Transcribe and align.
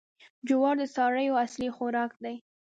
جوار 0.47 0.75
د 0.81 0.83
څارویو 0.95 1.39
اصلي 1.45 1.69
خوراک 1.75 2.11
دی. 2.23 2.35